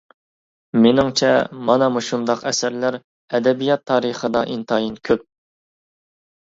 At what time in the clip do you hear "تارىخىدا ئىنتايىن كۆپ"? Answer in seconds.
3.93-5.29